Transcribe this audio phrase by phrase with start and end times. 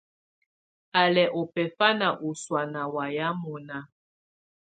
[0.99, 3.77] Á lɛ̀ ù bɛ̀fanɛ̀ ù sɔ̀á nà waya mɔ̀na.